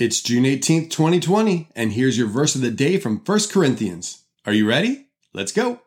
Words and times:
It's 0.00 0.20
June 0.20 0.44
18th, 0.44 0.90
2020, 0.90 1.70
and 1.74 1.92
here's 1.94 2.16
your 2.16 2.28
verse 2.28 2.54
of 2.54 2.60
the 2.60 2.70
day 2.70 2.98
from 2.98 3.16
1 3.18 3.38
Corinthians. 3.50 4.22
Are 4.46 4.52
you 4.52 4.64
ready? 4.64 5.08
Let's 5.34 5.50
go. 5.50 5.80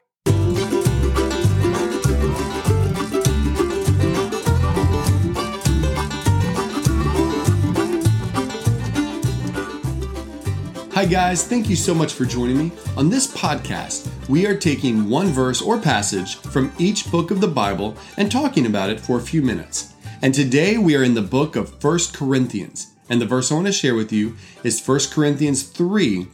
Hi, 10.92 11.06
guys. 11.06 11.48
Thank 11.48 11.70
you 11.70 11.78
so 11.78 11.96
much 11.96 12.12
for 12.12 12.26
joining 12.26 12.58
me. 12.58 12.74
On 12.98 13.10
this 13.10 13.34
podcast, 13.34 14.12
we 14.28 14.46
are 14.46 14.58
taking 14.58 15.10
one 15.10 15.28
verse 15.28 15.62
or 15.62 15.80
passage 15.80 16.36
from 16.36 16.74
each 16.78 17.10
book 17.10 17.32
of 17.32 17.40
the 17.40 17.48
Bible 17.48 17.96
and 18.18 18.30
talking 18.30 18.66
about 18.66 18.90
it 18.90 19.00
for 19.00 19.20
a 19.20 19.22
few 19.22 19.42
minutes. 19.42 19.94
And 20.22 20.34
today 20.34 20.78
we 20.78 20.98
are 20.98 21.04
in 21.04 21.14
the 21.14 21.22
book 21.22 21.56
of 21.56 21.82
1 21.82 22.00
Corinthians. 22.12 22.91
And 23.10 23.22
the 23.22 23.26
verse 23.26 23.52
I 23.52 23.56
want 23.56 23.68
to 23.68 23.74
share 23.74 23.96
with 23.96 24.12
you 24.12 24.36
is 24.64 24.86
1 24.86 25.00
Corinthians 25.12 25.64
3 25.64 26.28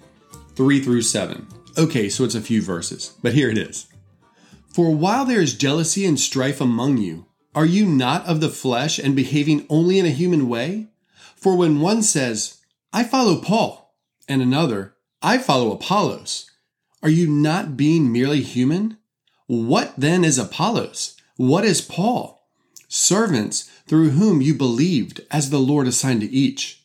3 0.56 0.80
through 0.82 1.02
7. 1.04 1.48
Okay, 1.78 2.10
so 2.10 2.24
it's 2.24 2.36
a 2.36 2.42
few 2.42 2.62
verses, 2.62 3.14
but 3.22 3.34
here 3.34 3.50
it 3.50 3.58
is. 3.58 3.86
For 4.74 4.96
while 4.96 5.26
there 5.26 5.42
is 5.42 5.56
jealousy 5.56 6.06
and 6.06 6.20
strife 6.20 6.60
among 6.60 6.98
you, 6.98 7.28
are 7.54 7.66
you 7.66 7.86
not 7.86 8.26
of 8.26 8.42
the 8.42 8.50
flesh 8.50 9.00
and 9.00 9.16
behaving 9.16 9.66
only 9.70 10.00
in 10.00 10.06
a 10.06 10.12
human 10.12 10.50
way? 10.50 10.88
For 11.36 11.56
when 11.56 11.80
one 11.80 12.04
says, 12.04 12.58
I 12.94 13.04
follow 13.04 13.42
Paul, 13.42 13.96
and 14.28 14.42
another, 14.42 14.96
I 15.22 15.38
follow 15.38 15.72
Apollos, 15.72 16.50
are 17.02 17.10
you 17.10 17.28
not 17.28 17.78
being 17.78 18.12
merely 18.12 18.42
human? 18.42 18.98
What 19.48 19.94
then 19.98 20.24
is 20.24 20.38
Apollos? 20.38 21.16
What 21.38 21.64
is 21.64 21.82
Paul? 21.82 22.37
Servants 22.98 23.70
through 23.86 24.10
whom 24.12 24.42
you 24.42 24.54
believed, 24.54 25.22
as 25.30 25.50
the 25.50 25.60
Lord 25.60 25.88
assigned 25.88 26.22
to 26.22 26.32
each. 26.32 26.84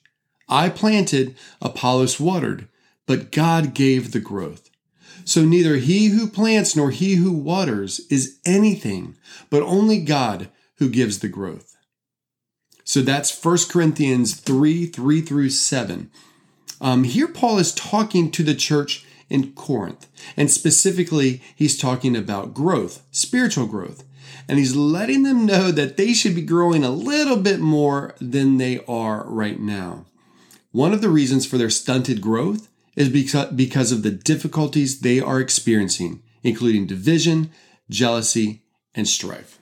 I 0.48 0.68
planted, 0.68 1.34
Apollos 1.60 2.20
watered, 2.20 2.68
but 3.06 3.32
God 3.32 3.72
gave 3.72 4.12
the 4.12 4.20
growth. 4.20 4.70
So 5.24 5.44
neither 5.44 5.76
he 5.76 6.08
who 6.08 6.28
plants 6.28 6.76
nor 6.76 6.90
he 6.90 7.14
who 7.14 7.32
waters 7.32 8.00
is 8.10 8.38
anything, 8.44 9.16
but 9.48 9.62
only 9.62 10.00
God 10.00 10.50
who 10.76 10.90
gives 10.90 11.20
the 11.20 11.28
growth. 11.28 11.76
So 12.84 13.00
that's 13.00 13.44
1 13.44 13.58
Corinthians 13.70 14.34
3 14.34 14.86
3 14.86 15.20
through 15.22 15.50
7. 15.50 16.10
Um, 16.80 17.04
here, 17.04 17.28
Paul 17.28 17.58
is 17.58 17.72
talking 17.72 18.30
to 18.32 18.42
the 18.42 18.54
church 18.54 19.06
in 19.30 19.52
Corinth, 19.52 20.08
and 20.36 20.50
specifically, 20.50 21.40
he's 21.56 21.78
talking 21.78 22.16
about 22.16 22.52
growth, 22.52 23.02
spiritual 23.12 23.66
growth 23.66 24.04
and 24.48 24.58
he's 24.58 24.74
letting 24.76 25.22
them 25.22 25.46
know 25.46 25.70
that 25.70 25.96
they 25.96 26.12
should 26.12 26.34
be 26.34 26.42
growing 26.42 26.84
a 26.84 26.90
little 26.90 27.36
bit 27.36 27.60
more 27.60 28.14
than 28.20 28.58
they 28.58 28.80
are 28.86 29.24
right 29.26 29.60
now. 29.60 30.06
One 30.70 30.92
of 30.92 31.00
the 31.00 31.10
reasons 31.10 31.46
for 31.46 31.58
their 31.58 31.70
stunted 31.70 32.20
growth 32.20 32.68
is 32.96 33.08
because 33.08 33.92
of 33.92 34.02
the 34.02 34.10
difficulties 34.10 35.00
they 35.00 35.20
are 35.20 35.40
experiencing, 35.40 36.22
including 36.42 36.86
division, 36.86 37.50
jealousy, 37.88 38.62
and 38.94 39.08
strife. 39.08 39.58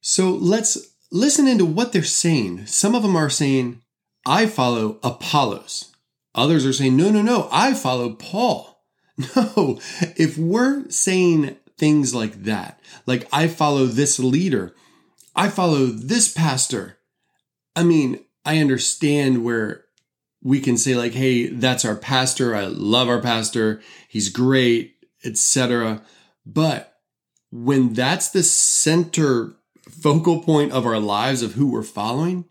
So 0.00 0.30
let's 0.30 0.78
listen 1.10 1.46
into 1.46 1.64
what 1.64 1.92
they're 1.92 2.02
saying. 2.02 2.66
Some 2.66 2.94
of 2.94 3.02
them 3.02 3.16
are 3.16 3.30
saying, 3.30 3.80
I 4.26 4.46
follow 4.46 4.98
Apollos. 5.02 5.92
Others 6.34 6.66
are 6.66 6.72
saying, 6.72 6.96
no, 6.96 7.10
no, 7.10 7.22
no, 7.22 7.48
I 7.52 7.74
follow 7.74 8.10
Paul. 8.10 8.68
No, 9.36 9.78
if 10.16 10.38
we're 10.38 10.88
saying 10.88 11.56
things 11.82 12.14
like 12.14 12.44
that. 12.44 12.78
Like, 13.06 13.26
I 13.32 13.48
follow 13.48 13.86
this 13.86 14.20
leader, 14.20 14.72
I 15.34 15.48
follow 15.48 15.86
this 15.86 16.32
pastor. 16.32 16.98
I 17.74 17.82
mean, 17.82 18.20
I 18.44 18.58
understand 18.58 19.44
where 19.44 19.86
we 20.40 20.60
can 20.60 20.76
say, 20.76 20.94
like, 20.94 21.10
hey, 21.10 21.48
that's 21.48 21.84
our 21.84 21.96
pastor. 21.96 22.54
I 22.54 22.66
love 22.66 23.08
our 23.08 23.20
pastor. 23.20 23.82
He's 24.08 24.28
great, 24.28 24.94
etc. 25.24 26.02
But 26.46 26.98
when 27.50 27.94
that's 27.94 28.28
the 28.28 28.44
center 28.44 29.54
focal 29.90 30.40
point 30.40 30.70
of 30.70 30.86
our 30.86 31.00
lives 31.00 31.42
of 31.42 31.54
who 31.54 31.68
we're 31.68 31.82
following, 31.82 32.44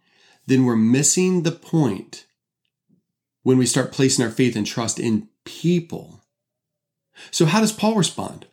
then 0.45 0.65
we're 0.65 0.75
missing 0.75 1.43
the 1.43 1.53
point 1.53 2.25
when 3.43 3.57
we 3.57 3.65
start 3.65 3.93
placing 3.93 4.25
our 4.25 4.31
faith 4.31 4.57
and 4.57 4.67
trust 4.67 4.99
in 4.99 5.29
people. 5.45 6.25
So, 7.29 7.45
how 7.45 7.61
does 7.61 7.71
Paul 7.71 7.95
respond? 7.95 8.47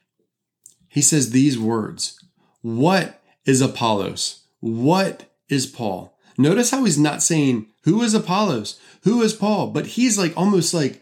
He 0.99 1.03
says 1.03 1.31
these 1.31 1.57
words 1.57 2.19
What 2.61 3.23
is 3.45 3.61
Apollos? 3.61 4.43
What 4.59 5.27
is 5.49 5.65
Paul? 5.65 6.19
Notice 6.37 6.73
how 6.73 6.83
he's 6.83 6.99
not 6.99 7.23
saying, 7.23 7.69
Who 7.85 8.03
is 8.03 8.15
Apollos? 8.15 8.81
Who 9.05 9.23
is 9.23 9.33
Paul? 9.33 9.69
But 9.69 9.87
he's 9.87 10.19
like 10.19 10.37
almost 10.37 10.75
like 10.75 11.01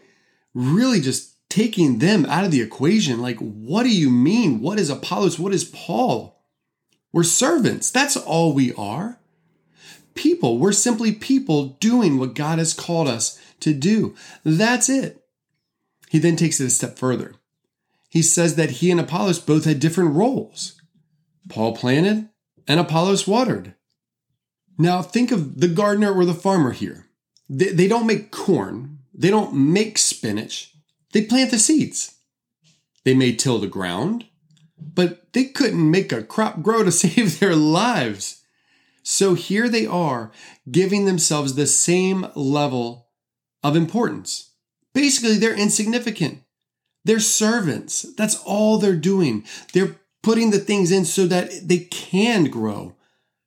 really 0.53 0.99
just 0.99 1.33
taking 1.49 1.97
them 1.97 2.27
out 2.27 2.45
of 2.45 2.51
the 2.51 2.61
equation. 2.61 3.23
Like, 3.23 3.39
what 3.39 3.83
do 3.83 3.89
you 3.89 4.11
mean? 4.11 4.61
What 4.61 4.79
is 4.79 4.91
Apollos? 4.91 5.39
What 5.39 5.51
is 5.51 5.63
Paul? 5.63 6.43
We're 7.11 7.23
servants. 7.23 7.89
That's 7.89 8.15
all 8.15 8.53
we 8.53 8.73
are. 8.75 9.17
People. 10.13 10.59
We're 10.59 10.73
simply 10.73 11.11
people 11.11 11.69
doing 11.79 12.19
what 12.19 12.35
God 12.35 12.59
has 12.59 12.75
called 12.75 13.07
us 13.07 13.41
to 13.61 13.73
do. 13.73 14.13
That's 14.43 14.89
it. 14.89 15.23
He 16.11 16.19
then 16.19 16.35
takes 16.35 16.59
it 16.59 16.67
a 16.67 16.69
step 16.69 16.99
further 16.99 17.33
he 18.09 18.21
says 18.21 18.55
that 18.55 18.71
he 18.71 18.91
and 18.91 18.99
Apollos 18.99 19.39
both 19.39 19.65
had 19.65 19.79
different 19.79 20.15
roles. 20.15 20.81
Paul 21.49 21.75
planted 21.75 22.29
and 22.67 22.79
Apollos 22.79 23.27
watered. 23.27 23.75
Now 24.77 25.01
think 25.01 25.31
of 25.31 25.59
the 25.59 25.67
gardener 25.67 26.13
or 26.13 26.25
the 26.25 26.33
farmer 26.33 26.71
here. 26.71 27.07
They, 27.49 27.69
they 27.69 27.87
don't 27.87 28.07
make 28.07 28.31
corn, 28.31 28.99
they 29.13 29.29
don't 29.29 29.53
make 29.53 29.97
spinach, 29.97 30.73
they 31.13 31.23
plant 31.23 31.51
the 31.51 31.59
seeds. 31.59 32.13
They 33.03 33.13
may 33.13 33.33
till 33.33 33.57
the 33.57 33.67
ground, 33.67 34.25
but 34.77 35.31
they 35.31 35.45
couldn't 35.45 35.89
make 35.89 36.11
a 36.11 36.23
crop 36.23 36.61
grow 36.61 36.83
to 36.83 36.91
save 37.03 37.39
their 37.39 37.55
lives. 37.55 38.43
So 39.01 39.33
here 39.33 39.69
they 39.69 39.87
are 39.87 40.31
giving 40.69 41.05
themselves 41.05 41.55
the 41.55 41.67
same 41.67 42.27
level 42.35 43.07
of 43.63 43.75
importance. 43.75 44.51
Basically, 44.93 45.37
they're 45.37 45.57
insignificant. 45.57 46.41
They're 47.07 47.21
servants. 47.21 48.01
That's 48.17 48.35
all 48.43 48.77
they're 48.77 48.93
doing. 48.93 49.45
They're 49.71 49.95
putting 50.21 50.51
the 50.51 50.59
things 50.59 50.91
in 50.91 51.05
so 51.05 51.25
that 51.27 51.49
they 51.63 51.79
can 51.79 52.49
grow. 52.49 52.95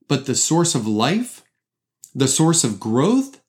But 0.08 0.24
the 0.24 0.34
source 0.34 0.74
of 0.74 0.86
life, 0.86 1.44
the 2.14 2.26
source 2.26 2.64
of 2.64 2.80
growth, 2.80 3.42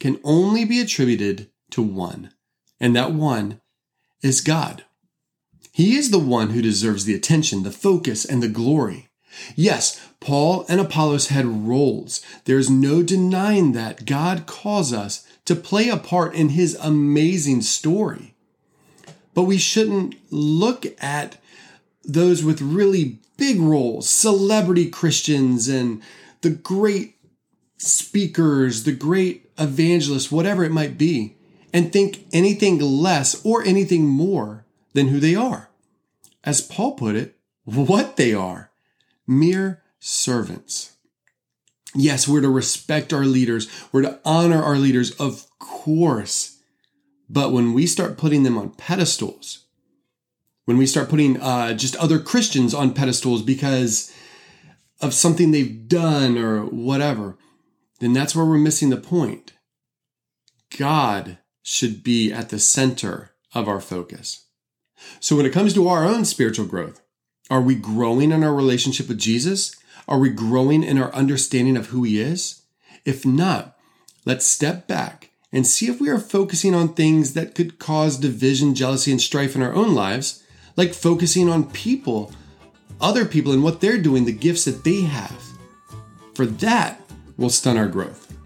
can 0.00 0.18
only 0.24 0.64
be 0.64 0.80
attributed 0.80 1.50
to 1.70 1.82
one. 1.82 2.32
And 2.80 2.96
that 2.96 3.12
one 3.12 3.60
is 4.22 4.40
God. 4.40 4.84
He 5.70 5.96
is 5.96 6.10
the 6.10 6.18
one 6.18 6.50
who 6.50 6.60
deserves 6.60 7.04
the 7.04 7.14
attention, 7.14 7.62
the 7.62 7.70
focus, 7.70 8.24
and 8.24 8.42
the 8.42 8.48
glory. 8.48 9.08
Yes, 9.54 10.00
Paul 10.18 10.66
and 10.68 10.80
Apollos 10.80 11.28
had 11.28 11.46
roles. 11.46 12.22
There's 12.44 12.68
no 12.68 13.04
denying 13.04 13.70
that 13.72 14.04
God 14.04 14.46
calls 14.46 14.92
us 14.92 15.24
to 15.44 15.54
play 15.54 15.88
a 15.90 15.96
part 15.96 16.34
in 16.34 16.50
his 16.50 16.74
amazing 16.80 17.62
story. 17.62 18.33
But 19.34 19.42
we 19.42 19.58
shouldn't 19.58 20.14
look 20.30 20.86
at 21.02 21.38
those 22.04 22.44
with 22.44 22.60
really 22.60 23.18
big 23.36 23.60
roles, 23.60 24.08
celebrity 24.08 24.88
Christians 24.88 25.68
and 25.68 26.02
the 26.42 26.50
great 26.50 27.16
speakers, 27.78 28.84
the 28.84 28.92
great 28.92 29.50
evangelists, 29.58 30.30
whatever 30.30 30.64
it 30.64 30.72
might 30.72 30.96
be, 30.96 31.36
and 31.72 31.92
think 31.92 32.26
anything 32.32 32.78
less 32.78 33.44
or 33.44 33.62
anything 33.64 34.06
more 34.06 34.64
than 34.92 35.08
who 35.08 35.18
they 35.18 35.34
are. 35.34 35.70
As 36.44 36.60
Paul 36.60 36.92
put 36.92 37.16
it, 37.16 37.36
what 37.64 38.16
they 38.16 38.32
are 38.32 38.70
mere 39.26 39.82
servants. 39.98 40.96
Yes, 41.94 42.26
we're 42.26 42.40
to 42.40 42.48
respect 42.48 43.12
our 43.12 43.24
leaders, 43.24 43.68
we're 43.92 44.02
to 44.02 44.18
honor 44.24 44.62
our 44.62 44.76
leaders, 44.76 45.12
of 45.12 45.46
course. 45.58 46.53
But 47.28 47.52
when 47.52 47.72
we 47.72 47.86
start 47.86 48.18
putting 48.18 48.42
them 48.42 48.58
on 48.58 48.70
pedestals, 48.70 49.64
when 50.64 50.78
we 50.78 50.86
start 50.86 51.08
putting 51.08 51.40
uh, 51.40 51.74
just 51.74 51.96
other 51.96 52.18
Christians 52.18 52.74
on 52.74 52.94
pedestals 52.94 53.42
because 53.42 54.12
of 55.00 55.14
something 55.14 55.50
they've 55.50 55.88
done 55.88 56.38
or 56.38 56.64
whatever, 56.64 57.36
then 58.00 58.12
that's 58.12 58.34
where 58.34 58.44
we're 58.44 58.58
missing 58.58 58.90
the 58.90 58.96
point. 58.96 59.52
God 60.76 61.38
should 61.62 62.02
be 62.02 62.32
at 62.32 62.50
the 62.50 62.58
center 62.58 63.32
of 63.54 63.68
our 63.68 63.80
focus. 63.80 64.46
So 65.20 65.36
when 65.36 65.46
it 65.46 65.52
comes 65.52 65.74
to 65.74 65.88
our 65.88 66.04
own 66.04 66.24
spiritual 66.24 66.66
growth, 66.66 67.02
are 67.50 67.60
we 67.60 67.74
growing 67.74 68.32
in 68.32 68.42
our 68.42 68.54
relationship 68.54 69.08
with 69.08 69.18
Jesus? 69.18 69.76
Are 70.08 70.18
we 70.18 70.30
growing 70.30 70.82
in 70.82 70.98
our 70.98 71.12
understanding 71.14 71.76
of 71.76 71.86
who 71.86 72.02
he 72.02 72.20
is? 72.20 72.62
If 73.04 73.26
not, 73.26 73.76
let's 74.24 74.46
step 74.46 74.86
back 74.86 75.30
and 75.54 75.64
see 75.64 75.86
if 75.86 76.00
we 76.00 76.10
are 76.10 76.18
focusing 76.18 76.74
on 76.74 76.92
things 76.92 77.32
that 77.34 77.54
could 77.54 77.78
cause 77.78 78.18
division, 78.18 78.74
jealousy, 78.74 79.12
and 79.12 79.20
strife 79.20 79.54
in 79.54 79.62
our 79.62 79.72
own 79.72 79.94
lives, 79.94 80.42
like 80.76 80.92
focusing 80.92 81.48
on 81.48 81.70
people, 81.70 82.32
other 83.00 83.24
people, 83.24 83.52
and 83.52 83.62
what 83.62 83.80
they're 83.80 83.96
doing, 83.96 84.24
the 84.24 84.32
gifts 84.32 84.64
that 84.64 84.82
they 84.82 85.02
have. 85.02 85.40
For 86.34 86.44
that 86.44 87.00
will 87.36 87.50
stun 87.50 87.76
our 87.76 87.86
growth. 87.86 88.36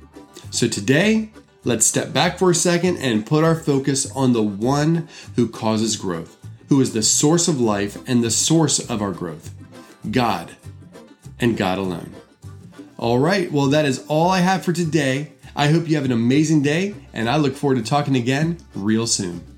So 0.51 0.69
today, 0.69 1.33
let's 1.65 1.87
step 1.87 2.13
back 2.13 2.39
for 2.39 2.51
a 2.51 2.55
second 2.55 2.99
and 2.99 3.27
put 3.27 3.43
our 3.43 3.57
focus 3.57 4.11
on 4.13 4.35
the 4.35 4.43
one 4.43 5.09
who 5.35 5.49
causes 5.49 5.97
growth, 5.97 6.37
who 6.69 6.79
is 6.83 6.93
the 6.93 7.03
source 7.03 7.49
of 7.49 7.59
life 7.59 7.97
and 8.07 8.23
the 8.23 8.31
source 8.31 8.79
of 8.79 9.01
our 9.01 9.13
growth 9.13 9.55
God 10.11 10.51
and 11.41 11.57
God 11.57 11.79
alone. 11.79 12.15
All 12.99 13.19
right, 13.19 13.51
well, 13.51 13.69
that 13.69 13.87
is 13.87 14.05
all 14.09 14.29
I 14.29 14.41
have 14.41 14.63
for 14.63 14.75
today. 14.75 15.33
I 15.59 15.67
hope 15.73 15.89
you 15.89 15.97
have 15.97 16.05
an 16.05 16.13
amazing 16.13 16.63
day, 16.63 16.95
and 17.13 17.29
I 17.29 17.37
look 17.37 17.57
forward 17.57 17.79
to 17.79 17.83
talking 17.83 18.15
again 18.15 18.59
real 18.77 19.09
soon. 19.09 19.58